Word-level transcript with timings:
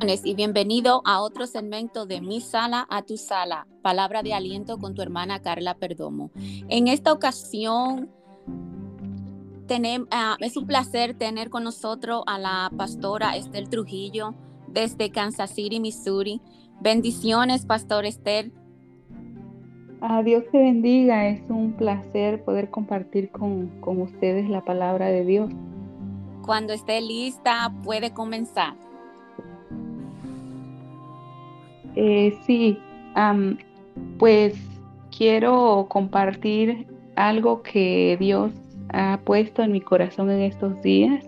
y 0.00 0.34
bienvenido 0.34 1.00
a 1.04 1.20
otro 1.20 1.46
segmento 1.46 2.06
de 2.06 2.20
Mi 2.20 2.40
Sala 2.40 2.86
a 2.90 3.02
Tu 3.02 3.16
Sala, 3.16 3.66
palabra 3.82 4.22
de 4.22 4.34
aliento 4.34 4.78
con 4.78 4.94
tu 4.94 5.02
hermana 5.02 5.40
Carla 5.40 5.74
Perdomo. 5.74 6.30
En 6.68 6.86
esta 6.86 7.12
ocasión 7.12 8.10
tenemos, 9.66 10.06
ah, 10.12 10.36
es 10.40 10.56
un 10.56 10.66
placer 10.66 11.14
tener 11.14 11.50
con 11.50 11.64
nosotros 11.64 12.22
a 12.26 12.38
la 12.38 12.70
pastora 12.76 13.36
Esther 13.36 13.68
Trujillo 13.68 14.34
desde 14.68 15.10
Kansas 15.10 15.50
City, 15.50 15.80
Missouri. 15.80 16.40
Bendiciones, 16.80 17.64
Pastor 17.64 18.04
Esther. 18.04 18.52
A 20.02 20.22
Dios 20.22 20.44
te 20.52 20.58
bendiga, 20.58 21.26
es 21.28 21.42
un 21.48 21.72
placer 21.72 22.44
poder 22.44 22.70
compartir 22.70 23.30
con, 23.30 23.80
con 23.80 24.02
ustedes 24.02 24.48
la 24.50 24.64
palabra 24.64 25.06
de 25.06 25.24
Dios. 25.24 25.50
Cuando 26.44 26.74
esté 26.74 27.00
lista, 27.00 27.72
puede 27.82 28.12
comenzar. 28.12 28.85
Eh, 31.96 32.36
sí, 32.46 32.78
pues 34.18 34.54
quiero 35.16 35.86
compartir 35.88 36.86
algo 37.16 37.62
que 37.62 38.16
Dios 38.20 38.52
ha 38.90 39.20
puesto 39.24 39.62
en 39.62 39.72
mi 39.72 39.80
corazón 39.80 40.30
en 40.30 40.42
estos 40.42 40.80
días 40.82 41.24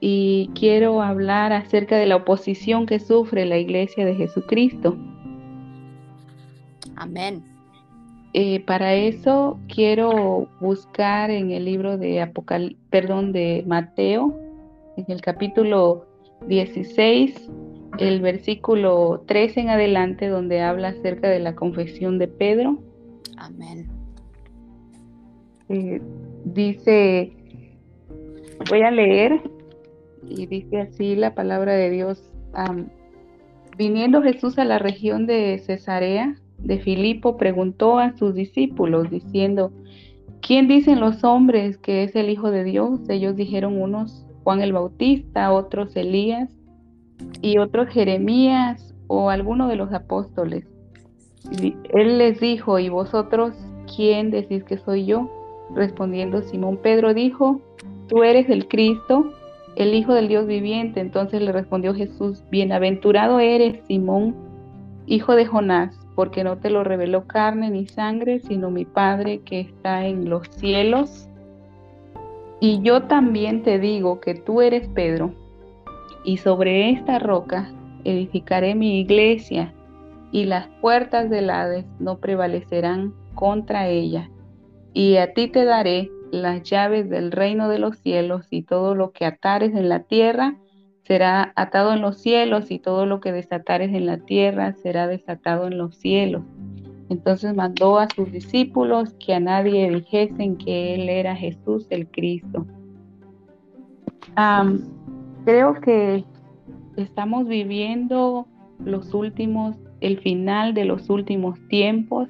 y 0.00 0.50
quiero 0.54 1.02
hablar 1.02 1.52
acerca 1.52 1.96
de 1.96 2.06
la 2.06 2.16
oposición 2.16 2.86
que 2.86 3.00
sufre 3.00 3.44
la 3.44 3.58
iglesia 3.58 4.06
de 4.06 4.14
Jesucristo. 4.14 4.96
Amén. 6.96 7.42
Eh, 8.34 8.60
para 8.60 8.94
eso 8.94 9.58
quiero 9.68 10.48
buscar 10.60 11.30
en 11.30 11.50
el 11.50 11.64
libro 11.64 11.96
de 11.96 12.20
Apocal 12.20 12.76
perdón, 12.90 13.32
de 13.32 13.64
Mateo, 13.66 14.38
en 14.96 15.06
el 15.08 15.20
capítulo 15.20 16.06
16, 16.46 17.50
el 17.98 18.20
versículo 18.20 19.24
13 19.26 19.60
en 19.60 19.68
adelante, 19.70 20.28
donde 20.28 20.60
habla 20.60 20.88
acerca 20.88 21.28
de 21.28 21.40
la 21.40 21.54
confesión 21.54 22.18
de 22.18 22.28
Pedro. 22.28 22.78
Amén. 23.36 23.88
Eh, 25.68 26.00
dice, 26.44 27.32
voy 28.68 28.82
a 28.82 28.90
leer, 28.90 29.40
y 30.26 30.46
dice 30.46 30.80
así 30.80 31.16
la 31.16 31.34
palabra 31.34 31.74
de 31.74 31.90
Dios. 31.90 32.22
viniendo 33.76 34.22
Jesús 34.22 34.58
a 34.58 34.64
la 34.64 34.78
región 34.78 35.26
de 35.26 35.58
Cesarea 35.64 36.36
de 36.58 36.78
Filipo, 36.80 37.36
preguntó 37.36 37.98
a 37.98 38.16
sus 38.16 38.34
discípulos, 38.34 39.10
diciendo, 39.10 39.72
¿quién 40.40 40.66
dicen 40.68 41.00
los 41.00 41.22
hombres 41.24 41.78
que 41.78 42.02
es 42.02 42.16
el 42.16 42.30
Hijo 42.30 42.50
de 42.50 42.64
Dios? 42.64 43.08
Ellos 43.08 43.36
dijeron 43.36 43.80
unos 43.80 44.24
Juan 44.42 44.60
el 44.60 44.72
Bautista, 44.72 45.52
otros 45.52 45.94
Elías 45.94 46.57
y 47.40 47.58
otros 47.58 47.88
Jeremías 47.88 48.94
o 49.06 49.30
alguno 49.30 49.68
de 49.68 49.76
los 49.76 49.92
apóstoles. 49.92 50.64
Él 51.50 52.18
les 52.18 52.40
dijo, 52.40 52.78
¿y 52.78 52.88
vosotros 52.88 53.54
quién 53.94 54.30
decís 54.30 54.64
que 54.64 54.78
soy 54.78 55.06
yo? 55.06 55.30
Respondiendo 55.74 56.42
Simón 56.42 56.78
Pedro 56.78 57.14
dijo, 57.14 57.60
tú 58.08 58.22
eres 58.22 58.48
el 58.50 58.68
Cristo, 58.68 59.32
el 59.76 59.94
Hijo 59.94 60.14
del 60.14 60.28
Dios 60.28 60.46
viviente. 60.46 61.00
Entonces 61.00 61.40
le 61.40 61.52
respondió 61.52 61.94
Jesús, 61.94 62.42
bienaventurado 62.50 63.40
eres 63.40 63.80
Simón, 63.86 64.34
hijo 65.06 65.34
de 65.34 65.46
Jonás, 65.46 65.98
porque 66.14 66.44
no 66.44 66.58
te 66.58 66.70
lo 66.70 66.84
reveló 66.84 67.26
carne 67.26 67.70
ni 67.70 67.86
sangre, 67.86 68.40
sino 68.40 68.70
mi 68.70 68.84
Padre 68.84 69.40
que 69.44 69.60
está 69.60 70.06
en 70.06 70.28
los 70.28 70.48
cielos. 70.48 71.28
Y 72.60 72.82
yo 72.82 73.04
también 73.04 73.62
te 73.62 73.78
digo 73.78 74.20
que 74.20 74.34
tú 74.34 74.60
eres 74.60 74.88
Pedro, 74.88 75.32
y 76.28 76.36
sobre 76.36 76.90
esta 76.90 77.18
roca 77.18 77.72
edificaré 78.04 78.74
mi 78.74 79.00
iglesia, 79.00 79.72
y 80.30 80.44
las 80.44 80.68
puertas 80.82 81.30
del 81.30 81.48
Hades 81.48 81.86
no 82.00 82.18
prevalecerán 82.18 83.14
contra 83.34 83.88
ella. 83.88 84.28
Y 84.92 85.16
a 85.16 85.32
ti 85.32 85.48
te 85.48 85.64
daré 85.64 86.10
las 86.30 86.64
llaves 86.64 87.08
del 87.08 87.32
reino 87.32 87.70
de 87.70 87.78
los 87.78 87.96
cielos, 88.00 88.46
y 88.50 88.60
todo 88.60 88.94
lo 88.94 89.12
que 89.12 89.24
atares 89.24 89.74
en 89.74 89.88
la 89.88 90.00
tierra 90.00 90.54
será 91.06 91.54
atado 91.56 91.94
en 91.94 92.02
los 92.02 92.20
cielos, 92.20 92.70
y 92.70 92.78
todo 92.78 93.06
lo 93.06 93.20
que 93.20 93.32
desatares 93.32 93.94
en 93.94 94.04
la 94.04 94.18
tierra 94.18 94.74
será 94.74 95.06
desatado 95.06 95.66
en 95.66 95.78
los 95.78 95.96
cielos. 95.96 96.42
Entonces 97.08 97.54
mandó 97.54 97.98
a 97.98 98.06
sus 98.14 98.30
discípulos 98.30 99.14
que 99.14 99.32
a 99.32 99.40
nadie 99.40 99.88
dijesen 99.88 100.58
que 100.58 100.94
él 100.94 101.08
era 101.08 101.34
Jesús 101.34 101.86
el 101.88 102.06
Cristo 102.06 102.66
creo 105.48 105.80
que 105.80 106.26
estamos 106.98 107.48
viviendo 107.48 108.46
los 108.84 109.14
últimos, 109.14 109.76
el 110.02 110.18
final 110.20 110.74
de 110.74 110.84
los 110.84 111.08
últimos 111.08 111.58
tiempos. 111.68 112.28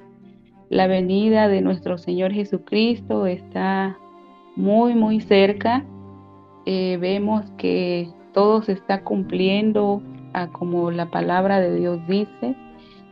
La 0.69 0.87
venida 0.87 1.49
de 1.49 1.59
nuestro 1.59 1.97
Señor 1.97 2.31
Jesucristo 2.31 3.27
está 3.27 3.97
muy, 4.55 4.95
muy 4.95 5.19
cerca. 5.19 5.83
Eh, 6.65 6.97
vemos 7.01 7.43
que 7.57 8.07
todo 8.33 8.61
se 8.61 8.71
está 8.71 9.03
cumpliendo 9.03 10.01
a 10.31 10.47
como 10.47 10.89
la 10.89 11.11
palabra 11.11 11.59
de 11.59 11.75
Dios 11.75 11.99
dice. 12.07 12.55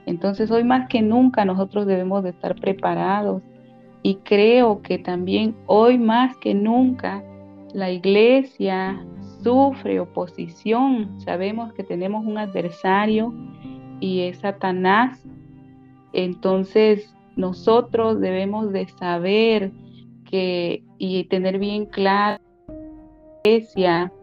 Entonces 0.06 0.50
hoy 0.51 0.63
más 0.63 0.88
que 0.88 1.01
nunca 1.01 1.44
nosotros 1.44 1.85
debemos 1.85 2.24
de 2.24 2.29
estar 2.29 2.56
preparados 2.56 3.41
y 4.03 4.16
creo 4.24 4.81
que 4.81 5.00
también 5.00 5.53
hoy 5.66 5.97
más 5.97 6.38
que 6.38 6.53
nunca 6.53 7.22
la 7.74 7.91
iglesia, 7.91 9.06
sufre 9.47 10.02
oposición, 10.02 11.22
sabemos 11.22 11.72
que 11.72 11.81
tenemos 11.81 12.25
un 12.25 12.38
adversario 12.38 13.34
y 14.02 14.24
es 14.24 14.40
Satanás, 14.40 15.25
entonces 16.12 17.16
nosotros 17.38 18.19
debemos 18.19 18.74
de 18.74 18.90
saber 18.90 19.72
que 20.30 20.84
y 20.97 21.24
tener 21.30 21.59
bien 21.59 21.86
claro 21.86 22.44
que 22.68 22.74
la 22.74 23.56
iglesia 23.56 24.13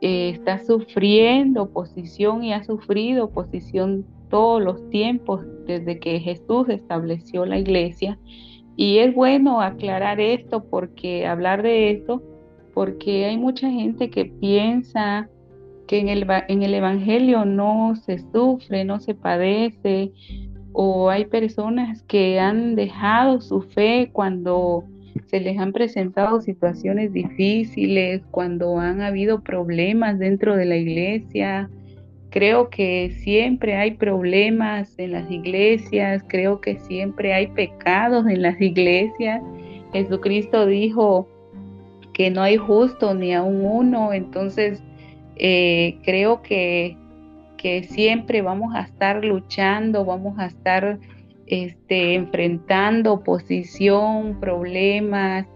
eh, 0.00 0.28
está 0.28 0.64
sufriendo 0.64 1.64
oposición 1.64 2.44
y 2.44 2.52
ha 2.52 2.62
sufrido 2.62 3.24
oposición 3.24 4.06
todos 4.30 4.62
los 4.62 4.88
tiempos 4.90 5.44
desde 5.66 5.98
que 5.98 6.20
Jesús 6.20 6.68
estableció 6.68 7.46
la 7.46 7.58
iglesia. 7.58 8.16
Y 8.76 8.98
es 8.98 9.12
bueno 9.12 9.60
aclarar 9.60 10.20
esto 10.20 10.62
porque 10.62 11.26
hablar 11.26 11.64
de 11.64 11.90
esto 11.90 12.22
porque 12.78 13.24
hay 13.24 13.36
mucha 13.36 13.68
gente 13.68 14.08
que 14.08 14.26
piensa 14.26 15.28
que 15.88 15.98
en 15.98 16.08
el, 16.08 16.24
en 16.46 16.62
el 16.62 16.74
Evangelio 16.74 17.44
no 17.44 17.96
se 17.96 18.20
sufre, 18.30 18.84
no 18.84 19.00
se 19.00 19.16
padece, 19.16 20.12
o 20.72 21.10
hay 21.10 21.24
personas 21.24 22.04
que 22.04 22.38
han 22.38 22.76
dejado 22.76 23.40
su 23.40 23.62
fe 23.62 24.10
cuando 24.12 24.84
se 25.26 25.40
les 25.40 25.58
han 25.58 25.72
presentado 25.72 26.40
situaciones 26.40 27.12
difíciles, 27.12 28.22
cuando 28.30 28.78
han 28.78 29.00
habido 29.00 29.42
problemas 29.42 30.20
dentro 30.20 30.54
de 30.56 30.66
la 30.66 30.76
iglesia. 30.76 31.68
Creo 32.30 32.70
que 32.70 33.10
siempre 33.24 33.74
hay 33.74 33.94
problemas 33.94 34.96
en 35.00 35.10
las 35.10 35.28
iglesias, 35.32 36.22
creo 36.28 36.60
que 36.60 36.78
siempre 36.78 37.34
hay 37.34 37.48
pecados 37.48 38.28
en 38.28 38.42
las 38.42 38.60
iglesias. 38.60 39.42
Jesucristo 39.92 40.64
dijo, 40.64 41.26
que 42.18 42.30
no 42.30 42.42
hay 42.42 42.56
justo 42.56 43.14
ni 43.14 43.32
a 43.32 43.42
un 43.42 43.64
uno, 43.64 44.12
entonces 44.12 44.82
eh, 45.36 45.98
creo 46.02 46.42
que, 46.42 46.96
que, 47.56 47.84
siempre 47.84 48.42
vamos 48.42 48.74
a 48.74 48.80
estar 48.80 49.24
luchando, 49.24 50.04
vamos 50.04 50.36
a 50.36 50.46
estar 50.46 50.98
este, 51.46 52.14
enfrentando 52.14 53.12
oposición, 53.12 54.40
problemas, 54.40 55.46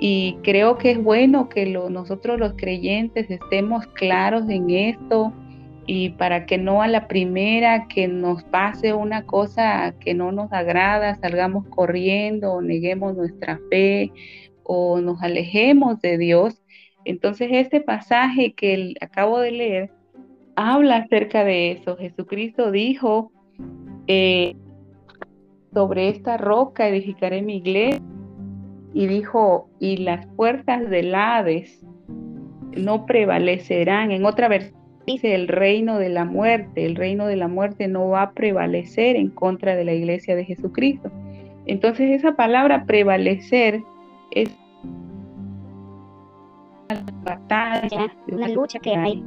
y 0.00 0.38
creo 0.42 0.76
que 0.76 0.90
es 0.90 1.02
bueno 1.02 1.48
que 1.48 1.66
nosotros 1.66 2.36
los 2.36 2.54
creyentes 2.54 3.30
estemos 3.30 3.86
claros 3.86 4.48
en 4.48 4.70
esto 4.70 5.32
y 5.86 6.10
para 6.10 6.46
que 6.46 6.58
no 6.58 6.82
a 6.82 6.88
la 6.88 7.06
primera 7.06 7.86
que 7.86 8.08
nos 8.08 8.42
pase 8.42 8.92
una 8.92 9.24
cosa 9.24 9.94
que 10.00 10.14
no 10.14 10.32
nos 10.32 10.52
agrada, 10.52 11.14
salgamos 11.20 11.64
corriendo, 11.68 12.60
neguemos 12.60 13.14
nuestra 13.16 13.60
fe 13.70 14.10
o 14.64 15.00
nos 15.00 15.22
alejemos 15.22 16.00
de 16.00 16.18
Dios. 16.18 16.62
Entonces 17.04 17.48
este 17.52 17.80
pasaje 17.80 18.54
que 18.54 18.94
acabo 19.00 19.40
de 19.40 19.50
leer 19.50 19.90
habla 20.56 20.96
acerca 20.96 21.44
de 21.44 21.72
eso. 21.72 21.96
Jesucristo 21.96 22.70
dijo, 22.70 23.32
eh, 24.06 24.54
sobre 25.72 26.08
esta 26.08 26.36
roca 26.36 26.88
edificaré 26.88 27.42
mi 27.42 27.56
iglesia. 27.56 28.02
Y 28.94 29.06
dijo, 29.06 29.70
y 29.80 29.96
las 29.98 30.26
puertas 30.36 30.88
del 30.90 31.14
Hades 31.14 31.82
no 32.76 33.06
prevalecerán. 33.06 34.10
En 34.10 34.26
otra 34.26 34.48
versión 34.48 34.78
dice 35.06 35.34
el 35.34 35.48
reino 35.48 35.98
de 35.98 36.10
la 36.10 36.24
muerte. 36.24 36.84
El 36.84 36.96
reino 36.96 37.26
de 37.26 37.36
la 37.36 37.48
muerte 37.48 37.88
no 37.88 38.08
va 38.08 38.22
a 38.22 38.32
prevalecer 38.32 39.16
en 39.16 39.30
contra 39.30 39.76
de 39.76 39.84
la 39.84 39.94
iglesia 39.94 40.36
de 40.36 40.44
Jesucristo. 40.44 41.10
Entonces 41.66 42.10
esa 42.10 42.34
palabra 42.34 42.84
prevalecer 42.84 43.82
es 44.34 44.50
una 46.90 47.04
batalla, 47.24 48.14
una 48.28 48.48
lucha 48.48 48.78
que 48.78 48.94
hay 48.94 49.22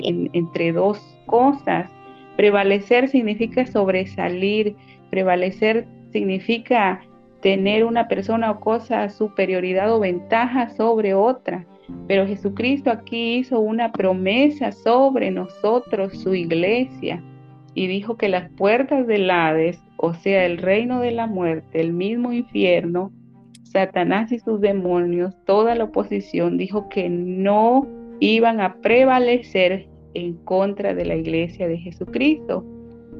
entre 0.00 0.72
dos 0.72 1.00
cosas. 1.26 1.90
Prevalecer 2.36 3.08
significa 3.08 3.66
sobresalir, 3.66 4.76
prevalecer 5.10 5.86
significa 6.12 7.00
tener 7.40 7.84
una 7.84 8.08
persona 8.08 8.50
o 8.50 8.60
cosa 8.60 9.08
superioridad 9.08 9.92
o 9.92 10.00
ventaja 10.00 10.70
sobre 10.70 11.14
otra. 11.14 11.66
Pero 12.06 12.26
Jesucristo 12.26 12.90
aquí 12.90 13.36
hizo 13.38 13.60
una 13.60 13.92
promesa 13.92 14.72
sobre 14.72 15.30
nosotros, 15.30 16.18
su 16.18 16.34
iglesia, 16.34 17.22
y 17.74 17.86
dijo 17.86 18.16
que 18.16 18.28
las 18.28 18.50
puertas 18.50 19.06
del 19.06 19.30
Hades, 19.30 19.80
o 19.96 20.12
sea, 20.12 20.44
el 20.44 20.58
reino 20.58 21.00
de 21.00 21.12
la 21.12 21.26
muerte, 21.26 21.80
el 21.80 21.92
mismo 21.92 22.32
infierno, 22.32 23.10
Satanás 23.70 24.32
y 24.32 24.38
sus 24.38 24.60
demonios, 24.60 25.34
toda 25.44 25.74
la 25.74 25.84
oposición, 25.84 26.56
dijo 26.56 26.88
que 26.88 27.08
no 27.08 27.86
iban 28.20 28.60
a 28.60 28.76
prevalecer 28.76 29.88
en 30.14 30.34
contra 30.44 30.94
de 30.94 31.04
la 31.04 31.16
iglesia 31.16 31.68
de 31.68 31.78
Jesucristo. 31.78 32.64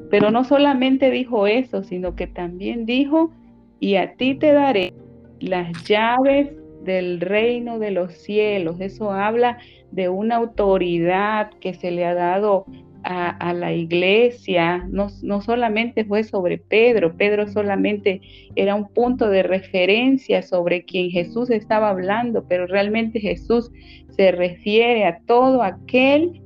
Pero 0.09 0.31
no 0.31 0.43
solamente 0.43 1.11
dijo 1.11 1.45
eso, 1.47 1.83
sino 1.83 2.15
que 2.15 2.27
también 2.27 2.85
dijo, 2.85 3.31
y 3.79 3.95
a 3.95 4.13
ti 4.15 4.35
te 4.35 4.51
daré 4.51 4.93
las 5.39 5.83
llaves 5.85 6.51
del 6.83 7.21
reino 7.21 7.77
de 7.79 7.91
los 7.91 8.13
cielos. 8.13 8.79
Eso 8.79 9.11
habla 9.11 9.59
de 9.91 10.09
una 10.09 10.37
autoridad 10.37 11.51
que 11.59 11.73
se 11.73 11.91
le 11.91 12.05
ha 12.05 12.13
dado 12.13 12.65
a, 13.03 13.53
la 13.53 13.73
iglesia, 13.73 14.85
no, 14.89 15.07
no, 15.21 15.41
solamente 15.41 16.05
fue 16.05 16.23
sobre 16.23 16.57
Pedro, 16.57 17.15
Pedro 17.15 17.47
solamente 17.47 18.21
era 18.55 18.75
un 18.75 18.87
punto 18.89 19.29
de 19.29 19.43
referencia 19.43 20.41
sobre 20.41 20.83
quien 20.83 21.09
Jesús 21.09 21.49
estaba 21.49 21.89
hablando, 21.89 22.45
pero 22.47 22.67
realmente 22.67 23.19
Jesús 23.19 23.71
se 24.09 24.31
refiere 24.31 25.05
a 25.05 25.19
todo 25.25 25.63
aquel 25.63 26.41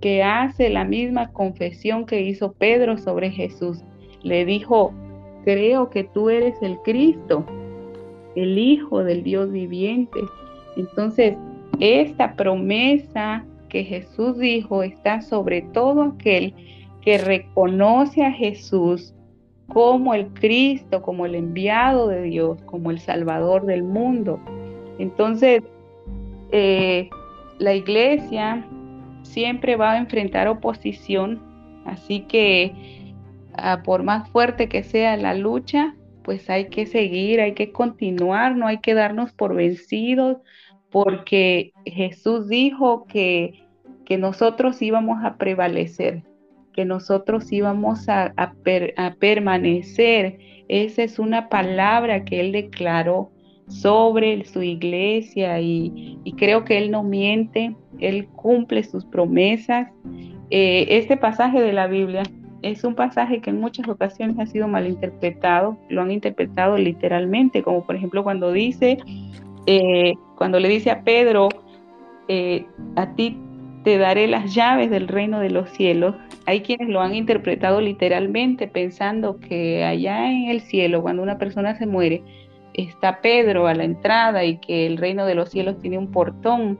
que 0.00 0.22
hace 0.22 0.68
la 0.68 0.84
misma 0.84 1.32
confesión 1.32 2.04
que 2.04 2.20
hizo 2.22 2.52
Pedro 2.52 2.98
sobre 2.98 3.30
Jesús. 3.30 3.84
Le 4.22 4.44
dijo, 4.44 4.92
creo 5.44 5.88
que 5.90 6.04
tú 6.04 6.28
eres 6.28 6.60
el 6.60 6.76
Cristo, 6.78 7.46
el 8.34 8.58
Hijo 8.58 9.04
del 9.04 9.22
Dios 9.22 9.52
viviente. 9.52 10.20
Entonces, 10.76 11.36
esta 11.78 12.34
promesa 12.34 13.46
que 13.72 13.84
Jesús 13.84 14.38
dijo 14.38 14.82
está 14.82 15.22
sobre 15.22 15.62
todo 15.62 16.02
aquel 16.02 16.54
que 17.00 17.16
reconoce 17.16 18.22
a 18.22 18.30
Jesús 18.30 19.14
como 19.66 20.12
el 20.12 20.26
Cristo, 20.34 21.00
como 21.00 21.24
el 21.24 21.34
enviado 21.34 22.08
de 22.08 22.20
Dios, 22.24 22.60
como 22.66 22.90
el 22.90 22.98
Salvador 22.98 23.64
del 23.64 23.82
mundo. 23.82 24.38
Entonces, 24.98 25.62
eh, 26.50 27.08
la 27.58 27.72
iglesia 27.72 28.62
siempre 29.22 29.76
va 29.76 29.92
a 29.92 29.98
enfrentar 29.98 30.48
oposición, 30.48 31.40
así 31.86 32.20
que 32.28 32.74
ah, 33.54 33.80
por 33.82 34.02
más 34.02 34.28
fuerte 34.28 34.68
que 34.68 34.82
sea 34.82 35.16
la 35.16 35.32
lucha, 35.32 35.96
pues 36.24 36.50
hay 36.50 36.66
que 36.68 36.84
seguir, 36.84 37.40
hay 37.40 37.54
que 37.54 37.72
continuar, 37.72 38.54
no 38.54 38.66
hay 38.66 38.80
que 38.80 38.92
darnos 38.92 39.32
por 39.32 39.54
vencidos, 39.54 40.36
porque 40.92 41.72
Jesús 41.86 42.48
dijo 42.48 43.06
que 43.06 43.62
que 44.04 44.18
nosotros 44.18 44.82
íbamos 44.82 45.24
a 45.24 45.36
prevalecer, 45.36 46.22
que 46.72 46.84
nosotros 46.84 47.50
íbamos 47.52 48.08
a, 48.08 48.34
permanecer. 49.18 50.38
Esa 50.68 51.02
es 51.02 51.18
una 51.18 51.48
palabra 51.48 52.24
que 52.24 52.40
Él 52.40 52.52
declaró 52.52 53.30
sobre 53.68 54.44
su 54.44 54.62
iglesia 54.62 55.60
y, 55.60 56.20
creo 56.36 56.64
que 56.64 56.78
Él 56.78 56.90
no 56.90 57.02
miente, 57.02 57.74
Él 58.00 58.26
cumple 58.28 58.82
sus 58.84 59.04
promesas. 59.04 59.88
Eh, 60.50 60.86
este 60.90 61.16
pasaje 61.16 61.60
de 61.60 61.72
la 61.72 61.86
Biblia 61.86 62.22
es 62.62 62.84
un 62.84 62.94
pasaje 62.94 63.40
que 63.40 63.50
en 63.50 63.60
muchas 63.60 63.88
ocasiones 63.88 64.38
ha 64.38 64.46
sido 64.46 64.68
malinterpretado, 64.68 65.78
lo 65.88 66.02
han 66.02 66.10
interpretado 66.10 66.76
literalmente, 66.76 67.62
como 67.62 67.84
por 67.84 67.96
ejemplo 67.96 68.22
cuando 68.22 68.52
dice, 68.52 68.98
eh, 69.66 70.14
cuando 70.42 70.58
le 70.58 70.68
dice 70.68 70.90
a 70.90 71.04
Pedro, 71.04 71.50
eh, 72.26 72.66
a 72.96 73.14
ti 73.14 73.38
te 73.84 73.96
daré 73.96 74.26
las 74.26 74.52
llaves 74.52 74.90
del 74.90 75.06
reino 75.06 75.38
de 75.38 75.50
los 75.50 75.70
cielos. 75.70 76.16
Hay 76.46 76.62
quienes 76.62 76.88
lo 76.88 77.00
han 77.00 77.14
interpretado 77.14 77.80
literalmente 77.80 78.66
pensando 78.66 79.38
que 79.38 79.84
allá 79.84 80.32
en 80.32 80.50
el 80.50 80.60
cielo, 80.60 81.00
cuando 81.00 81.22
una 81.22 81.38
persona 81.38 81.76
se 81.76 81.86
muere, 81.86 82.24
está 82.74 83.20
Pedro 83.20 83.68
a 83.68 83.74
la 83.74 83.84
entrada 83.84 84.44
y 84.44 84.56
que 84.56 84.84
el 84.84 84.96
reino 84.96 85.26
de 85.26 85.36
los 85.36 85.48
cielos 85.48 85.78
tiene 85.78 85.96
un 85.96 86.10
portón 86.10 86.76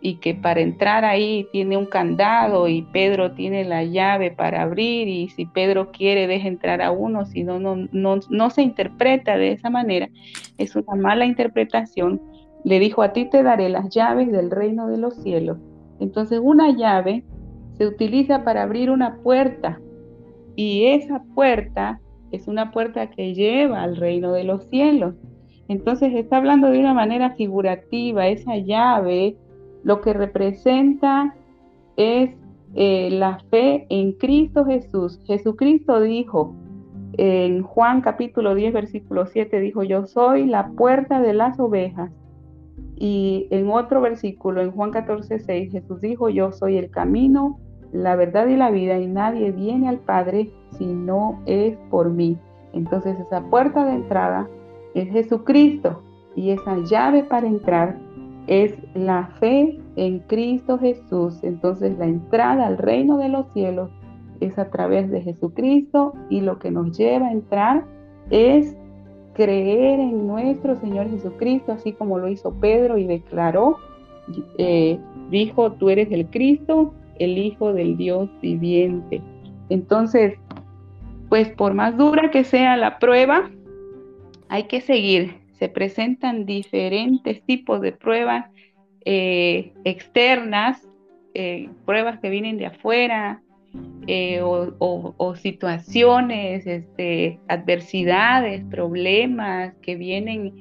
y 0.00 0.16
que 0.16 0.34
para 0.34 0.60
entrar 0.60 1.04
ahí 1.04 1.46
tiene 1.52 1.76
un 1.76 1.86
candado 1.86 2.66
y 2.66 2.82
Pedro 2.82 3.34
tiene 3.34 3.62
la 3.62 3.84
llave 3.84 4.32
para 4.32 4.62
abrir 4.62 5.06
y 5.06 5.28
si 5.28 5.46
Pedro 5.46 5.92
quiere 5.92 6.26
deja 6.26 6.48
entrar 6.48 6.82
a 6.82 6.90
uno, 6.90 7.24
si 7.24 7.44
no, 7.44 7.60
no, 7.60 7.76
no, 7.92 8.18
no 8.30 8.50
se 8.50 8.62
interpreta 8.62 9.36
de 9.36 9.52
esa 9.52 9.70
manera. 9.70 10.08
Es 10.58 10.74
una 10.74 10.96
mala 10.96 11.24
interpretación. 11.24 12.20
Le 12.66 12.78
dijo, 12.80 13.00
a 13.00 13.14
ti 13.14 13.30
te 13.30 13.42
daré 13.42 13.70
las 13.70 13.88
llaves 13.88 14.30
del 14.30 14.50
reino 14.50 14.88
de 14.88 14.98
los 14.98 15.14
cielos 15.22 15.56
entonces 16.00 16.40
una 16.42 16.70
llave 16.70 17.24
se 17.76 17.86
utiliza 17.86 18.44
para 18.44 18.62
abrir 18.62 18.90
una 18.90 19.16
puerta 19.18 19.80
y 20.54 20.86
esa 20.86 21.22
puerta 21.34 22.00
es 22.32 22.48
una 22.48 22.70
puerta 22.70 23.10
que 23.10 23.34
lleva 23.34 23.82
al 23.82 23.96
reino 23.96 24.32
de 24.32 24.44
los 24.44 24.64
cielos. 24.64 25.14
Entonces 25.68 26.14
está 26.14 26.38
hablando 26.38 26.70
de 26.70 26.78
una 26.78 26.94
manera 26.94 27.30
figurativa, 27.30 28.28
esa 28.28 28.56
llave 28.56 29.36
lo 29.82 30.00
que 30.00 30.12
representa 30.12 31.34
es 31.96 32.30
eh, 32.74 33.10
la 33.10 33.38
fe 33.50 33.86
en 33.90 34.12
Cristo 34.12 34.64
Jesús. 34.64 35.20
Jesucristo 35.26 36.00
dijo 36.00 36.54
en 37.18 37.62
Juan 37.62 38.00
capítulo 38.00 38.54
10 38.54 38.72
versículo 38.72 39.26
7, 39.26 39.60
dijo, 39.60 39.82
yo 39.82 40.06
soy 40.06 40.46
la 40.46 40.68
puerta 40.68 41.20
de 41.20 41.34
las 41.34 41.58
ovejas. 41.58 42.10
Y 42.96 43.46
en 43.50 43.70
otro 43.70 44.00
versículo, 44.00 44.62
en 44.62 44.72
Juan 44.72 44.90
14, 44.90 45.38
6, 45.38 45.72
Jesús 45.72 46.00
dijo, 46.00 46.30
yo 46.30 46.50
soy 46.52 46.78
el 46.78 46.90
camino, 46.90 47.60
la 47.92 48.16
verdad 48.16 48.46
y 48.46 48.56
la 48.56 48.70
vida, 48.70 48.98
y 48.98 49.06
nadie 49.06 49.52
viene 49.52 49.88
al 49.88 49.98
Padre 49.98 50.50
si 50.70 50.86
no 50.86 51.42
es 51.46 51.76
por 51.90 52.10
mí. 52.10 52.38
Entonces 52.72 53.18
esa 53.20 53.42
puerta 53.50 53.84
de 53.84 53.94
entrada 53.94 54.48
es 54.94 55.08
Jesucristo 55.10 56.02
y 56.34 56.50
esa 56.50 56.76
llave 56.84 57.24
para 57.24 57.46
entrar 57.46 57.98
es 58.46 58.74
la 58.94 59.26
fe 59.40 59.78
en 59.96 60.20
Cristo 60.20 60.78
Jesús. 60.78 61.42
Entonces 61.42 61.98
la 61.98 62.06
entrada 62.06 62.66
al 62.66 62.78
reino 62.78 63.18
de 63.18 63.28
los 63.28 63.46
cielos 63.52 63.90
es 64.40 64.58
a 64.58 64.70
través 64.70 65.10
de 65.10 65.22
Jesucristo 65.22 66.12
y 66.28 66.40
lo 66.40 66.58
que 66.58 66.70
nos 66.70 66.96
lleva 66.96 67.26
a 67.28 67.32
entrar 67.32 67.84
es 68.30 68.76
creer 69.36 70.00
en 70.00 70.26
nuestro 70.26 70.76
Señor 70.80 71.10
Jesucristo, 71.10 71.72
así 71.72 71.92
como 71.92 72.18
lo 72.18 72.28
hizo 72.28 72.58
Pedro 72.58 72.96
y 72.96 73.04
declaró, 73.04 73.76
eh, 74.56 74.98
dijo, 75.30 75.72
tú 75.72 75.90
eres 75.90 76.10
el 76.10 76.26
Cristo, 76.26 76.94
el 77.18 77.36
Hijo 77.36 77.74
del 77.74 77.98
Dios 77.98 78.30
viviente. 78.40 79.20
Entonces, 79.68 80.38
pues 81.28 81.50
por 81.50 81.74
más 81.74 81.98
dura 81.98 82.30
que 82.30 82.44
sea 82.44 82.78
la 82.78 82.98
prueba, 82.98 83.50
hay 84.48 84.64
que 84.64 84.80
seguir. 84.80 85.34
Se 85.52 85.68
presentan 85.68 86.46
diferentes 86.46 87.42
tipos 87.42 87.82
de 87.82 87.92
pruebas 87.92 88.46
eh, 89.04 89.72
externas, 89.84 90.88
eh, 91.34 91.68
pruebas 91.84 92.20
que 92.20 92.30
vienen 92.30 92.56
de 92.56 92.66
afuera, 92.66 93.42
eh, 94.06 94.40
o, 94.42 95.34
situaciones, 95.36 96.66
este, 96.66 97.40
adversidades, 97.48 98.64
problemas 98.64 99.74
que 99.82 99.96
vienen 99.96 100.54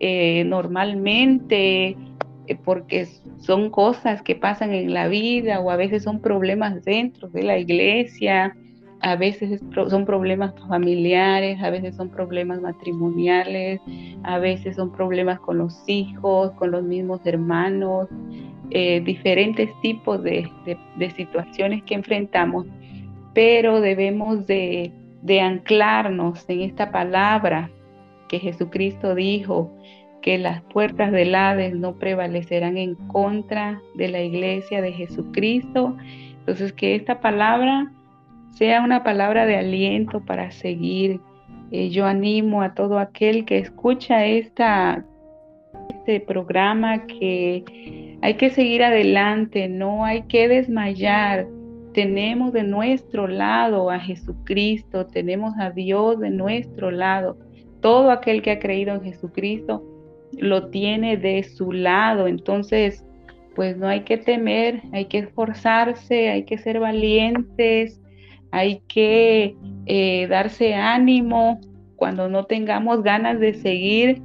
eh, 0.00 0.44
normalmente 0.44 1.96
eh, 2.46 2.56
porque 2.62 3.08
son 3.38 3.70
cosas 3.70 4.22
que 4.22 4.36
pasan 4.36 4.72
en 4.72 4.92
la 4.92 5.08
vida 5.08 5.60
o 5.60 5.70
a 5.70 5.76
veces 5.76 6.02
son 6.02 6.20
problemas 6.20 6.84
dentro 6.84 7.28
de 7.28 7.42
la 7.42 7.58
iglesia, 7.58 8.56
a 9.00 9.16
veces 9.16 9.60
son 9.88 10.04
problemas 10.04 10.54
familiares, 10.68 11.60
a 11.62 11.70
veces 11.70 11.96
son 11.96 12.10
problemas 12.10 12.60
matrimoniales, 12.60 13.80
a 14.22 14.38
veces 14.38 14.76
son 14.76 14.92
problemas 14.92 15.40
con 15.40 15.58
los 15.58 15.76
hijos, 15.86 16.52
con 16.52 16.70
los 16.70 16.82
mismos 16.84 17.20
hermanos, 17.24 18.08
diferentes 18.70 19.70
tipos 19.82 20.22
de, 20.22 20.50
de 20.96 21.10
situaciones 21.10 21.82
que 21.84 21.94
enfrentamos 21.94 22.66
pero 23.34 23.80
debemos 23.80 24.46
de, 24.46 24.92
anclarnos 25.42 26.48
en 26.48 26.60
esta 26.60 26.90
palabra 26.90 27.70
que 28.28 28.38
Jesucristo 28.38 29.14
dijo, 29.14 29.70
que 30.22 30.38
las 30.38 30.62
puertas 30.62 31.12
del 31.12 31.34
Hades 31.34 31.74
no 31.74 31.96
prevalecerán 31.96 32.78
en 32.78 32.94
contra 32.94 33.82
de 33.94 34.08
la 34.08 34.22
iglesia 34.22 34.80
de 34.80 34.92
Jesucristo. 34.92 35.94
Entonces, 36.38 36.72
que 36.72 36.94
esta 36.94 37.20
palabra 37.20 37.92
sea 38.52 38.80
una 38.80 39.02
palabra 39.04 39.44
de 39.44 39.56
aliento 39.56 40.20
para 40.20 40.50
seguir. 40.50 41.20
Eh, 41.70 41.90
yo 41.90 42.06
animo 42.06 42.62
a 42.62 42.72
todo 42.72 42.98
aquel 42.98 43.44
que 43.44 43.58
escucha 43.58 44.24
esta, 44.24 45.04
este 46.04 46.20
programa 46.20 47.06
que 47.06 48.18
hay 48.20 48.34
que 48.34 48.50
seguir 48.50 48.82
adelante, 48.82 49.68
no 49.68 50.04
hay 50.04 50.22
que 50.24 50.48
desmayar. 50.48 51.46
Tenemos 51.94 52.52
de 52.52 52.62
nuestro 52.62 53.26
lado 53.26 53.90
a 53.90 53.98
Jesucristo, 53.98 55.06
tenemos 55.06 55.54
a 55.58 55.70
Dios 55.70 56.20
de 56.20 56.28
nuestro 56.28 56.90
lado. 56.90 57.38
Todo 57.80 58.10
aquel 58.10 58.42
que 58.42 58.50
ha 58.50 58.58
creído 58.58 58.94
en 58.94 59.02
Jesucristo 59.02 59.82
lo 60.32 60.68
tiene 60.68 61.16
de 61.16 61.42
su 61.42 61.72
lado. 61.72 62.26
Entonces, 62.26 63.06
pues 63.54 63.78
no 63.78 63.88
hay 63.88 64.00
que 64.00 64.18
temer, 64.18 64.82
hay 64.92 65.06
que 65.06 65.20
esforzarse, 65.20 66.28
hay 66.28 66.44
que 66.44 66.58
ser 66.58 66.80
valientes, 66.80 67.98
hay 68.50 68.82
que 68.88 69.56
eh, 69.86 70.26
darse 70.28 70.74
ánimo 70.74 71.60
cuando 71.96 72.28
no 72.28 72.44
tengamos 72.44 73.02
ganas 73.02 73.40
de 73.40 73.54
seguir, 73.54 74.20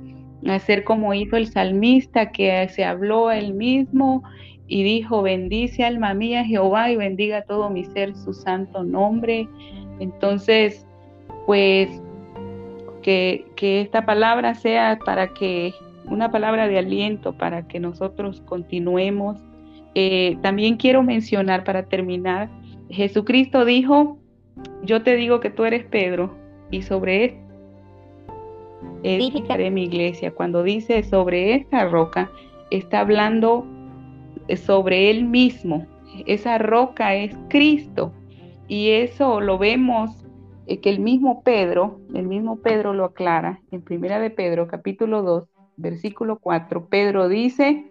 hacer 0.47 0.83
como 0.83 1.13
hizo 1.13 1.35
el 1.35 1.47
salmista 1.47 2.31
que 2.31 2.67
se 2.69 2.85
habló 2.85 3.31
él 3.31 3.53
mismo 3.53 4.23
y 4.67 4.83
dijo, 4.83 5.21
bendice 5.21 5.83
alma 5.83 6.13
mía 6.13 6.45
Jehová 6.45 6.91
y 6.91 6.95
bendiga 6.95 7.41
todo 7.41 7.69
mi 7.69 7.83
ser 7.85 8.15
su 8.15 8.33
santo 8.33 8.83
nombre. 8.83 9.47
Entonces, 9.99 10.85
pues 11.45 11.89
que, 13.01 13.45
que 13.55 13.81
esta 13.81 14.05
palabra 14.05 14.53
sea 14.55 14.99
para 15.03 15.33
que 15.33 15.73
una 16.09 16.31
palabra 16.31 16.67
de 16.67 16.77
aliento 16.77 17.33
para 17.33 17.67
que 17.67 17.79
nosotros 17.79 18.41
continuemos. 18.45 19.37
Eh, 19.95 20.37
también 20.41 20.77
quiero 20.77 21.03
mencionar 21.03 21.63
para 21.63 21.83
terminar, 21.83 22.49
Jesucristo 22.89 23.65
dijo, 23.65 24.17
yo 24.83 25.03
te 25.03 25.15
digo 25.15 25.39
que 25.39 25.49
tú 25.49 25.65
eres 25.65 25.85
Pedro 25.85 26.35
y 26.71 26.81
sobre 26.81 27.37
edificaré 29.03 29.71
mi 29.71 29.83
iglesia. 29.83 30.31
Cuando 30.31 30.63
dice 30.63 31.03
sobre 31.03 31.55
esta 31.55 31.87
roca, 31.87 32.31
está 32.71 33.01
hablando 33.01 33.65
sobre 34.57 35.09
él 35.09 35.25
mismo. 35.25 35.85
Esa 36.25 36.57
roca 36.57 37.15
es 37.15 37.35
Cristo. 37.49 38.11
Y 38.67 38.89
eso 38.91 39.41
lo 39.41 39.57
vemos 39.57 40.25
eh, 40.67 40.79
que 40.79 40.89
el 40.89 40.99
mismo 40.99 41.41
Pedro, 41.43 41.99
el 42.13 42.27
mismo 42.27 42.57
Pedro 42.57 42.93
lo 42.93 43.05
aclara 43.05 43.59
en 43.71 43.81
Primera 43.81 44.19
de 44.19 44.29
Pedro, 44.29 44.67
capítulo 44.67 45.23
2, 45.23 45.49
versículo 45.77 46.37
4, 46.37 46.85
Pedro 46.87 47.27
dice, 47.27 47.89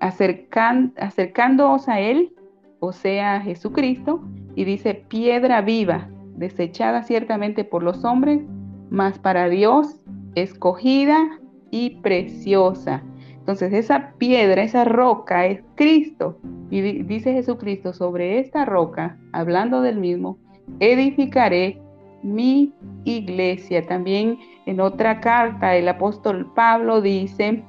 acercan, 0.00 0.92
acercándoos 0.98 1.88
a 1.88 2.00
él, 2.00 2.34
o 2.80 2.92
sea, 2.92 3.36
a 3.36 3.40
Jesucristo, 3.40 4.22
y 4.54 4.64
dice, 4.64 4.94
piedra 4.94 5.62
viva, 5.62 6.10
desechada 6.36 7.02
ciertamente 7.04 7.64
por 7.64 7.82
los 7.82 8.04
hombres, 8.04 8.42
mas 8.90 9.18
para 9.18 9.48
Dios 9.48 10.00
escogida 10.34 11.40
y 11.70 12.00
preciosa. 12.00 13.02
Entonces 13.38 13.72
esa 13.72 14.12
piedra, 14.18 14.62
esa 14.62 14.84
roca 14.84 15.46
es 15.46 15.62
Cristo. 15.74 16.38
Y 16.70 16.80
dice 17.02 17.32
Jesucristo, 17.32 17.92
sobre 17.92 18.38
esta 18.38 18.64
roca, 18.64 19.18
hablando 19.32 19.82
del 19.82 19.98
mismo, 19.98 20.38
edificaré 20.78 21.80
mi 22.22 22.72
iglesia. 23.04 23.86
También 23.86 24.38
en 24.66 24.80
otra 24.80 25.20
carta 25.20 25.74
el 25.74 25.88
apóstol 25.88 26.52
Pablo 26.54 27.00
dice, 27.00 27.64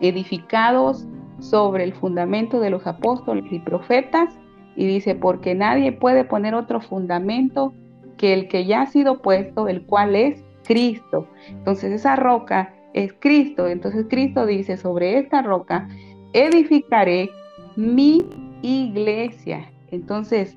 edificados 0.00 1.06
sobre 1.40 1.84
el 1.84 1.94
fundamento 1.94 2.60
de 2.60 2.70
los 2.70 2.86
apóstoles 2.86 3.44
y 3.50 3.58
profetas, 3.58 4.38
y 4.76 4.86
dice, 4.86 5.16
porque 5.16 5.56
nadie 5.56 5.90
puede 5.90 6.24
poner 6.24 6.54
otro 6.54 6.80
fundamento 6.80 7.72
que 8.16 8.32
el 8.32 8.46
que 8.46 8.64
ya 8.64 8.82
ha 8.82 8.86
sido 8.86 9.20
puesto, 9.22 9.66
el 9.66 9.84
cual 9.84 10.14
es 10.14 10.44
Cristo. 10.68 11.26
Entonces 11.48 11.92
esa 11.92 12.14
roca 12.14 12.74
es 12.92 13.14
Cristo. 13.14 13.66
Entonces 13.66 14.04
Cristo 14.08 14.44
dice, 14.44 14.76
sobre 14.76 15.18
esta 15.18 15.40
roca 15.40 15.88
edificaré 16.34 17.30
mi 17.74 18.22
iglesia. 18.60 19.72
Entonces, 19.90 20.56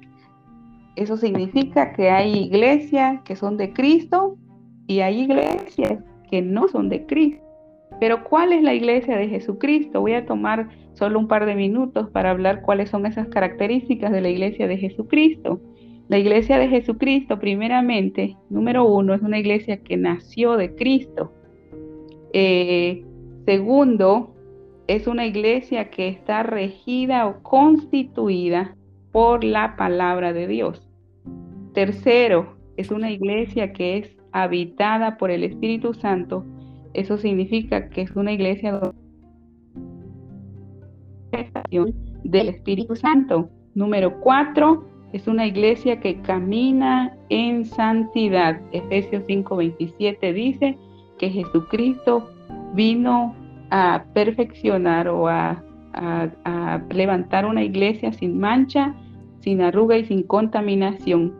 eso 0.97 1.15
significa 1.15 1.93
que 1.93 2.09
hay 2.09 2.37
iglesias 2.37 3.21
que 3.23 3.37
son 3.37 3.55
de 3.55 3.71
Cristo 3.71 4.35
y 4.85 4.99
hay 4.99 5.21
iglesias 5.21 6.03
que 6.29 6.41
no 6.41 6.67
son 6.67 6.89
de 6.89 7.05
Cristo. 7.05 7.41
Pero 8.01 8.25
¿cuál 8.25 8.51
es 8.51 8.63
la 8.63 8.73
iglesia 8.73 9.15
de 9.15 9.29
Jesucristo? 9.29 10.01
Voy 10.01 10.13
a 10.13 10.25
tomar 10.25 10.67
solo 10.93 11.19
un 11.19 11.27
par 11.29 11.45
de 11.45 11.55
minutos 11.55 12.09
para 12.09 12.31
hablar 12.31 12.63
cuáles 12.63 12.89
son 12.89 13.05
esas 13.05 13.27
características 13.27 14.11
de 14.11 14.21
la 14.21 14.29
iglesia 14.29 14.67
de 14.67 14.77
Jesucristo. 14.77 15.61
La 16.11 16.19
iglesia 16.19 16.59
de 16.59 16.67
Jesucristo, 16.67 17.39
primeramente, 17.39 18.35
número 18.49 18.83
uno, 18.83 19.13
es 19.13 19.21
una 19.21 19.39
iglesia 19.39 19.77
que 19.77 19.95
nació 19.95 20.57
de 20.57 20.75
Cristo. 20.75 21.31
Eh, 22.33 23.05
segundo, 23.45 24.35
es 24.87 25.07
una 25.07 25.25
iglesia 25.25 25.89
que 25.89 26.09
está 26.09 26.43
regida 26.43 27.27
o 27.27 27.41
constituida 27.43 28.75
por 29.13 29.45
la 29.45 29.77
palabra 29.77 30.33
de 30.33 30.47
Dios. 30.47 30.85
Tercero, 31.73 32.57
es 32.75 32.91
una 32.91 33.09
iglesia 33.09 33.71
que 33.71 33.99
es 33.99 34.17
habitada 34.33 35.17
por 35.17 35.31
el 35.31 35.45
Espíritu 35.45 35.93
Santo. 35.93 36.45
Eso 36.93 37.15
significa 37.15 37.87
que 37.87 38.01
es 38.01 38.11
una 38.17 38.33
iglesia 38.33 38.81
del 42.25 42.49
Espíritu 42.49 42.97
Santo. 42.97 43.49
Número 43.75 44.19
cuatro, 44.19 44.90
es 45.13 45.27
una 45.27 45.45
iglesia 45.45 45.99
que 45.99 46.21
camina 46.21 47.15
en 47.29 47.65
santidad. 47.65 48.59
Efesios 48.71 49.23
5:27 49.27 50.33
dice 50.33 50.77
que 51.17 51.29
Jesucristo 51.29 52.29
vino 52.73 53.35
a 53.69 54.05
perfeccionar 54.13 55.07
o 55.07 55.27
a 55.27 55.63
levantar 56.89 57.45
una 57.45 57.63
iglesia 57.63 58.13
sin 58.13 58.39
mancha, 58.39 58.95
sin 59.39 59.61
arruga 59.61 59.97
y 59.97 60.05
sin 60.05 60.23
contaminación. 60.23 61.33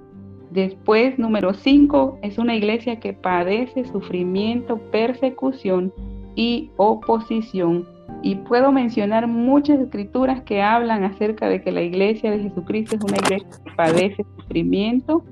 Después, 0.51 1.17
número 1.17 1.53
5, 1.53 2.19
es 2.21 2.37
una 2.37 2.55
iglesia 2.55 2.99
que 2.99 3.13
padece 3.13 3.85
sufrimiento, 3.85 4.77
persecución 4.91 5.93
y 6.35 6.69
oposición. 6.75 7.87
Y 8.23 8.35
puedo 8.35 8.71
mencionar 8.71 9.27
muchas 9.27 9.79
escrituras 9.79 10.41
que 10.43 10.61
hablan 10.61 11.03
acerca 11.03 11.49
de 11.49 11.61
que 11.61 11.71
la 11.71 11.81
iglesia 11.81 12.29
de 12.29 12.39
Jesucristo 12.39 12.95
es 12.95 13.03
una 13.03 13.17
iglesia 13.17 13.49
que 13.63 13.71
padece 13.75 14.25
sufrimiento, 14.37 15.23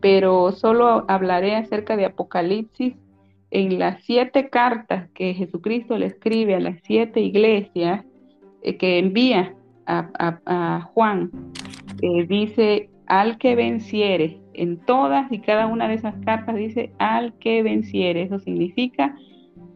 pero 0.00 0.50
solo 0.52 1.04
hablaré 1.08 1.54
acerca 1.54 1.96
de 1.96 2.06
Apocalipsis 2.06 2.94
en 3.50 3.78
las 3.78 4.02
siete 4.02 4.48
cartas 4.50 5.08
que 5.14 5.32
Jesucristo 5.32 5.96
le 5.96 6.06
escribe 6.06 6.56
a 6.56 6.60
las 6.60 6.76
siete 6.82 7.20
iglesias 7.20 8.04
eh, 8.62 8.76
que 8.76 8.98
envía 8.98 9.54
a, 9.86 10.90
Juan, 10.92 11.30
eh, 12.02 12.26
dice, 12.26 12.88
al 13.06 13.38
que 13.38 13.54
venciere, 13.54 14.40
en 14.54 14.78
todas 14.78 15.30
y 15.30 15.40
cada 15.40 15.66
una 15.66 15.88
de 15.88 15.94
esas 15.94 16.14
cartas 16.24 16.56
dice, 16.56 16.90
al 16.98 17.34
que 17.34 17.62
venciere. 17.62 18.22
Eso 18.22 18.38
significa 18.38 19.14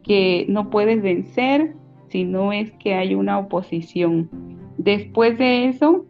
que 0.02 0.46
no 0.48 0.70
puedes 0.70 1.02
vencer 1.02 1.74
si 2.10 2.24
no 2.24 2.52
es 2.52 2.70
que 2.72 2.94
hay 2.94 3.14
una 3.14 3.38
oposición. 3.38 4.30
Después 4.76 5.38
de 5.38 5.66
eso, 5.66 6.06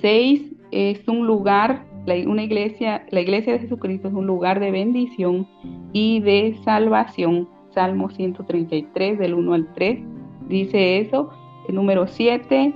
seis 0.00 0.54
es 0.70 1.06
un 1.08 1.26
lugar, 1.26 1.84
una 2.26 2.42
iglesia, 2.42 3.04
la 3.10 3.20
iglesia 3.20 3.52
de 3.54 3.60
Jesucristo 3.60 4.08
es 4.08 4.14
un 4.14 4.26
lugar 4.26 4.60
de 4.60 4.70
bendición 4.70 5.46
y 5.92 6.20
de 6.20 6.56
salvación. 6.64 7.48
Salmo 7.70 8.10
133 8.10 9.18
del 9.18 9.34
1 9.34 9.54
al 9.54 9.72
3 9.74 10.00
dice 10.48 10.98
eso. 10.98 11.30
Número 11.68 12.08
7, 12.08 12.72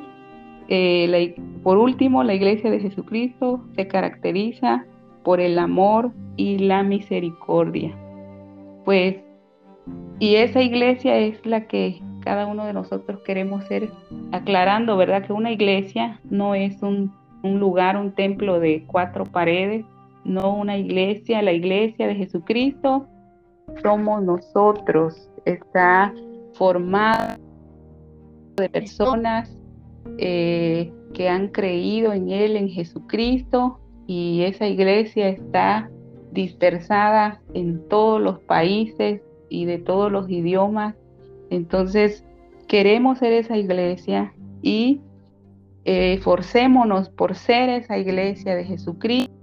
eh, 0.68 1.34
por 1.62 1.78
último, 1.78 2.22
la 2.22 2.34
iglesia 2.34 2.70
de 2.70 2.80
Jesucristo 2.80 3.64
se 3.74 3.88
caracteriza 3.88 4.84
por 5.24 5.40
el 5.40 5.58
amor 5.58 6.12
y 6.36 6.58
la 6.58 6.82
misericordia. 6.82 7.96
Pues, 8.84 9.16
y 10.18 10.36
esa 10.36 10.62
iglesia 10.62 11.16
es 11.18 11.44
la 11.44 11.66
que 11.66 12.02
cada 12.20 12.46
uno 12.46 12.64
de 12.64 12.72
nosotros 12.72 13.20
queremos 13.24 13.64
ser, 13.64 13.90
aclarando, 14.32 14.96
¿verdad? 14.96 15.26
Que 15.26 15.32
una 15.32 15.52
iglesia 15.52 16.20
no 16.24 16.54
es 16.54 16.82
un, 16.82 17.12
lugar, 17.42 17.98
un 17.98 18.12
templo 18.12 18.58
de 18.58 18.84
cuatro 18.86 19.24
paredes, 19.24 19.84
no 20.24 20.54
una 20.54 20.78
iglesia, 20.78 21.42
la 21.42 21.52
iglesia 21.52 22.06
de 22.06 22.14
Jesucristo 22.14 23.06
somos 23.82 24.22
nosotros, 24.22 25.28
está 25.44 26.14
formada 26.54 27.38
de 28.56 28.68
personas 28.70 29.54
eh, 30.18 30.90
que 31.12 31.28
han 31.28 31.48
creído 31.48 32.12
en 32.12 32.30
Él, 32.30 32.56
en 32.56 32.68
Jesucristo, 32.70 33.80
y 34.06 34.42
esa 34.42 34.66
iglesia 34.66 35.28
está 35.28 35.90
dispersada 36.32 37.42
en 37.52 37.86
todos 37.88 38.20
los 38.20 38.38
países 38.40 39.20
y 39.54 39.64
de 39.64 39.78
todos 39.78 40.10
los 40.10 40.28
idiomas. 40.28 40.94
Entonces, 41.50 42.24
queremos 42.68 43.18
ser 43.18 43.32
esa 43.32 43.56
iglesia 43.56 44.32
y 44.62 45.00
eh, 45.84 46.18
forcémonos 46.22 47.10
por 47.10 47.34
ser 47.34 47.68
esa 47.68 47.98
iglesia 47.98 48.54
de 48.54 48.64
Jesucristo 48.64 49.34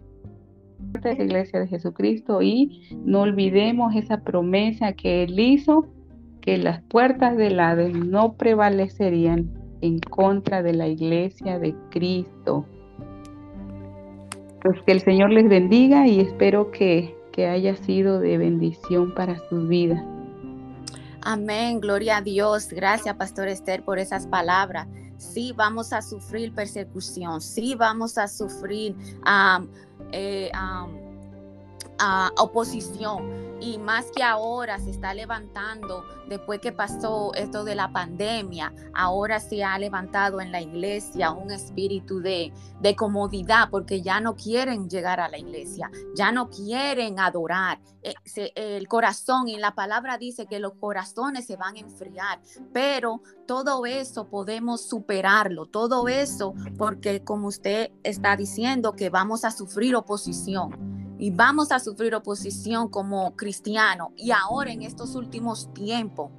esa 0.96 1.24
iglesia 1.24 1.60
de 1.60 1.68
Jesucristo 1.68 2.42
y 2.42 2.82
no 3.06 3.22
olvidemos 3.22 3.96
esa 3.96 4.22
promesa 4.22 4.94
que 4.94 5.24
Él 5.24 5.40
hizo 5.40 5.88
que 6.42 6.58
las 6.58 6.82
puertas 6.82 7.38
del 7.38 7.60
Hades 7.60 7.94
no 7.94 8.34
prevalecerían 8.34 9.50
en 9.82 10.00
contra 10.00 10.64
de 10.64 10.74
la 10.74 10.88
iglesia 10.88 11.60
de 11.60 11.76
Cristo. 11.90 12.66
Pues 14.64 14.82
que 14.84 14.92
el 14.92 15.02
Señor 15.02 15.32
les 15.32 15.48
bendiga 15.48 16.08
y 16.08 16.20
espero 16.20 16.72
que, 16.72 17.16
que 17.32 17.48
haya 17.48 17.76
sido 17.76 18.20
de 18.20 18.38
bendición 18.38 19.14
para 19.14 19.38
sus 19.50 19.68
vidas. 19.68 20.04
Amén, 21.22 21.80
gloria 21.80 22.18
a 22.18 22.22
Dios. 22.22 22.70
Gracias, 22.70 23.16
Pastor 23.16 23.48
Esther, 23.48 23.84
por 23.84 24.00
esas 24.00 24.26
palabras. 24.28 24.88
Sí, 25.18 25.54
vamos 25.56 25.94
a 25.94 26.02
sufrir 26.02 26.52
persecución, 26.52 27.42
sí, 27.42 27.76
vamos 27.76 28.18
a 28.18 28.28
sufrir 28.28 28.96
eh, 30.12 30.50
oposición 32.38 33.52
y 33.62 33.78
más 33.78 34.08
que 34.12 34.24
ahora 34.24 34.80
se 34.80 34.90
está 34.90 35.14
levantando, 35.14 36.04
después 36.28 36.60
que 36.60 36.72
pasó 36.72 37.32
esto 37.36 37.64
de 37.64 37.76
la 37.76 37.94
pandemia, 37.94 38.74
ahora 38.94 39.40
se 39.40 39.64
ha 39.64 39.78
levantado 39.78 40.42
en 40.42 40.52
la 40.52 40.62
iglesia 40.62 41.32
un 41.32 41.52
espíritu 41.52 42.20
de, 42.20 42.52
de 42.80 42.96
comodidad 42.96 43.70
porque 43.70 44.02
ya 44.02 44.20
no 44.20 44.36
quieren 44.36 44.90
llegar 44.90 45.20
a 45.20 45.30
la 45.30 45.38
iglesia, 45.38 45.92
ya 46.16 46.32
no 46.32 46.50
quieren 46.50 47.20
adorar. 47.20 47.80
Eh, 48.02 48.16
el 48.56 48.88
corazón 48.88 49.48
y 49.48 49.58
la 49.58 49.76
palabra 49.76 50.18
dice 50.18 50.48
que 50.48 50.60
los 50.60 50.74
corazones 50.74 51.46
se 51.46 51.56
van 51.56 51.76
a 51.76 51.80
enfriar, 51.82 52.42
pero 52.74 53.22
todo 53.46 53.86
eso 53.86 54.28
podemos 54.28 54.82
superarlo, 54.82 55.68
todo 55.68 56.08
eso 56.08 56.56
porque 56.80 57.24
como 57.24 57.48
usted 57.48 57.92
está 58.02 58.36
diciendo 58.36 58.94
que 58.94 59.12
vamos 59.12 59.46
a 59.46 59.52
sufrir 59.52 59.96
oposición 59.96 60.91
y 61.22 61.30
vamos 61.30 61.72
a 61.72 61.80
sufrir 61.80 62.16
oposición 62.16 62.90
como 62.90 63.36
cristianos. 63.36 64.10
Y 64.18 64.32
ahora 64.32 64.72
en 64.72 64.82
estos 64.82 65.14
últimos 65.14 65.72
tiempos 65.72 66.32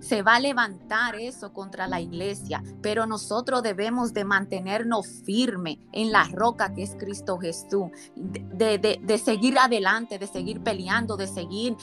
se 0.00 0.22
va 0.22 0.36
a 0.36 0.40
levantar 0.40 1.16
eso 1.16 1.52
contra 1.52 1.86
la 1.86 2.00
iglesia, 2.00 2.64
pero 2.80 3.06
nosotros 3.06 3.62
debemos 3.62 4.14
de 4.14 4.24
mantenernos 4.24 5.06
firmes 5.06 5.76
en 5.92 6.12
la 6.12 6.24
roca 6.24 6.72
que 6.72 6.82
es 6.82 6.96
Cristo 6.98 7.38
Jesús, 7.38 7.90
de, 8.16 9.20
seguir 9.22 9.58
adelante, 9.58 10.18
de 10.18 10.26
seguir 10.26 10.62
peleando, 10.62 11.18
de 11.18 11.26
seguir, 11.26 11.76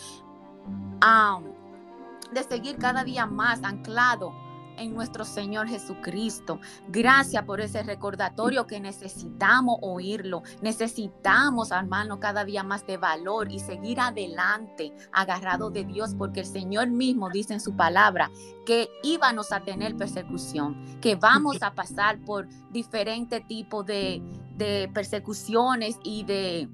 de 2.34 2.44
seguir 2.44 2.78
cada 2.78 3.04
día 3.04 3.28
más 3.28 3.64
anclado 3.64 4.34
en 4.80 4.94
nuestro 4.94 5.26
Señor 5.26 5.68
Jesucristo. 5.68 6.60
Gracias 6.88 7.44
por 7.44 7.62
ese 7.62 7.84
recordatorio 7.84 8.66
que 8.66 8.80
necesitamos 8.80 9.78
oírlo. 9.82 10.44
Necesitamos, 10.62 11.72
hermano, 11.72 12.20
cada 12.20 12.46
día 12.46 12.64
más 12.64 12.86
de 12.88 12.98
valor 12.98 13.52
y 13.52 13.60
seguir 13.60 14.00
adelante, 14.00 14.94
agarrado 15.12 15.70
de 15.70 15.84
Dios, 15.84 16.16
porque 16.16 16.42
el 16.42 16.46
Señor 16.46 16.88
mismo 16.88 17.30
dice 17.30 17.54
en 17.54 17.60
su 17.60 17.76
palabra 17.76 18.32
que 18.66 18.90
íbamos 19.04 19.52
a 19.52 19.62
tener 19.62 19.96
persecución, 19.96 21.00
que 21.02 21.16
vamos 21.16 21.62
a 21.62 21.74
pasar 21.74 22.20
por 22.26 22.48
diferentes 22.72 23.46
tipos 23.48 23.86
de, 23.86 24.22
de 24.56 24.90
persecuciones 24.94 25.98
y 26.04 26.24
de... 26.24 26.70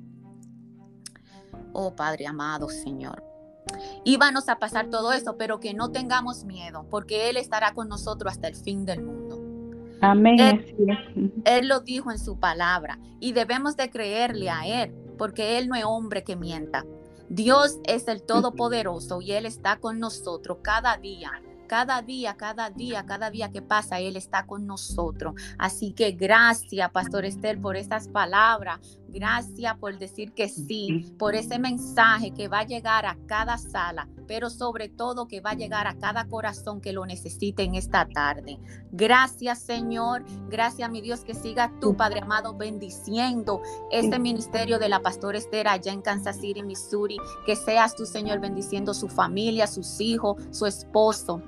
Oh 1.74 1.94
Padre 1.96 2.26
amado 2.26 2.70
Señor, 2.70 3.24
Íbamos 4.04 4.50
a 4.50 4.60
pasar 4.60 4.90
todo 4.90 5.14
eso, 5.14 5.38
pero 5.38 5.60
que 5.60 5.74
no 5.74 5.92
tengamos 5.92 6.44
miedo, 6.46 6.86
porque 6.90 7.30
Él 7.30 7.38
estará 7.38 7.74
con 7.74 7.90
nosotros 7.90 8.34
hasta 8.34 8.48
el 8.48 8.56
fin 8.56 8.86
del 8.86 9.04
mundo. 9.04 9.42
Amén. 10.02 10.66
Él, 11.46 11.68
lo 11.68 11.80
dijo 11.80 12.12
en 12.12 12.20
su 12.20 12.40
palabra 12.40 13.00
y 13.20 13.34
debemos 13.34 13.76
de 13.76 13.90
creerle 13.90 14.50
a 14.50 14.84
Él, 14.84 14.94
porque 15.18 15.58
Él 15.58 15.68
no 15.68 15.76
es 15.76 15.84
hombre 15.86 16.24
que 16.24 16.36
mienta. 16.36 16.86
Dios 17.30 17.80
es 17.86 18.08
el 18.08 18.22
Todopoderoso 18.22 19.22
y 19.22 19.32
Él 19.32 19.46
está 19.46 19.78
con 19.78 20.00
nosotros 20.00 20.60
cada 20.62 20.98
día. 20.98 21.32
Cada 21.68 22.04
día, 22.04 22.36
cada 22.38 22.70
día, 22.70 23.08
cada 23.08 23.32
día 23.32 23.50
que 23.50 23.64
pasa, 23.64 24.00
Él 24.00 24.16
está 24.18 24.46
con 24.46 24.68
nosotros. 24.68 25.34
Así 25.58 25.94
que 25.94 26.12
gracias, 26.12 26.92
Pastor 26.92 27.26
Esther, 27.26 27.60
por 27.60 27.76
estas 27.76 28.08
palabras. 28.08 29.00
Gracias 29.08 29.77
por 29.77 29.98
decir 29.98 30.34
que 30.34 30.50
sí, 30.50 31.14
por 31.18 31.36
ese 31.36 31.60
mensaje 31.60 32.32
que 32.32 32.48
va 32.48 32.60
a 32.60 32.66
llegar 32.66 33.06
a 33.06 33.18
cada 33.27 33.58
sala, 33.58 34.10
pero 34.27 34.50
sobre 34.50 34.90
todo 34.90 35.27
que 35.27 35.42
va 35.42 35.51
a 35.51 35.56
llegar 35.56 35.88
a 35.88 35.98
cada 35.98 36.25
corazón 36.25 36.82
que 36.82 36.92
lo 36.92 37.06
necesite 37.06 37.64
en 37.64 37.75
esta 37.75 38.08
tarde. 38.08 38.60
Gracias, 38.92 39.60
Señor. 39.60 40.25
Gracias, 40.50 40.90
mi 40.92 41.01
Dios, 41.01 41.22
que 41.22 41.34
siga 41.34 41.72
tú, 41.79 41.96
Padre 41.96 42.22
amado, 42.22 42.56
bendiciendo 42.56 43.62
este 43.92 44.20
ministerio 44.20 44.79
de 44.79 44.90
la 44.90 45.01
Pastora 45.01 45.38
Esther 45.38 45.68
allá 45.68 45.94
en 45.94 46.01
Kansas 46.01 46.38
City, 46.40 46.64
Missouri. 46.64 47.18
Que 47.46 47.56
seas 47.56 47.96
tú, 47.96 48.06
Señor, 48.06 48.40
bendiciendo 48.40 48.94
su 48.94 49.08
familia, 49.08 49.68
sus 49.68 50.01
hijos, 50.01 50.42
su 50.51 50.66
esposo. 50.66 51.42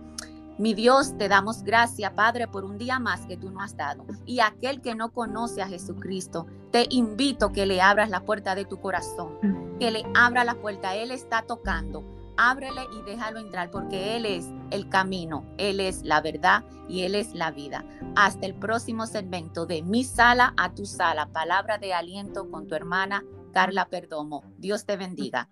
Mi 0.58 0.74
Dios, 0.74 1.16
te 1.20 1.28
damos 1.30 1.62
gracias, 1.62 2.12
Padre, 2.14 2.48
por 2.48 2.64
un 2.64 2.80
día 2.80 2.98
más 2.98 3.28
que 3.28 3.38
tú 3.38 3.52
nos 3.52 3.64
has 3.64 3.78
dado. 3.78 4.06
Y 4.26 4.40
aquel 4.40 4.82
que 4.82 4.96
no 4.96 5.12
conoce 5.12 5.62
a 5.62 5.68
Jesucristo, 5.68 6.48
te 6.72 6.88
invito 6.90 7.52
que 7.52 7.68
le 7.68 7.80
abras 7.80 8.10
la 8.10 8.22
puerta 8.22 8.56
de 8.56 8.66
tu 8.66 8.82
corazón, 8.82 9.78
que 9.80 9.92
le 9.92 10.04
abra 10.16 10.44
la 10.44 10.56
puerta. 10.56 10.96
Él 10.96 11.12
está 11.12 11.44
tocando. 11.44 12.04
Ábrele 12.38 12.82
y 12.92 13.02
déjalo 13.04 13.40
entrar 13.40 13.72
porque 13.72 14.16
Él 14.16 14.26
es 14.26 14.48
el 14.70 14.90
camino, 14.90 15.44
Él 15.58 15.80
es 15.80 16.04
la 16.04 16.22
verdad 16.22 16.64
y 16.88 17.02
Él 17.02 17.16
es 17.16 17.34
la 17.34 17.52
vida. 17.52 17.84
Hasta 18.16 18.46
el 18.46 18.54
próximo 18.54 19.08
segmento 19.08 19.66
de 19.66 19.82
mi 19.82 20.04
sala 20.04 20.54
a 20.56 20.74
tu 20.74 20.86
sala. 20.86 21.28
Palabra 21.28 21.78
de 21.78 21.94
aliento 21.94 22.50
con 22.50 22.68
tu 22.68 22.76
hermana 22.76 23.24
Carla 23.54 23.90
Perdomo. 23.90 24.44
Dios 24.58 24.86
te 24.86 24.98
bendiga. 24.98 25.50